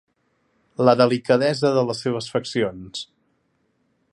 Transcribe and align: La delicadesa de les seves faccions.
La 0.87 0.95
delicadesa 1.01 1.71
de 1.75 1.83
les 1.91 2.01
seves 2.07 2.31
faccions. 2.37 3.05